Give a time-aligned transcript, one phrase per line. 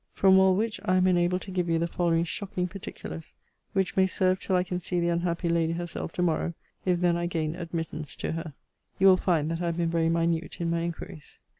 [0.13, 3.35] From all which I am enabled to give you the following shocking particulars:
[3.73, 7.15] which may serve till I can see the unhappy lady herself to morrow, if then
[7.15, 8.53] I gain admittance to her.
[8.97, 11.37] You will find that I have been very minute in my inquiries.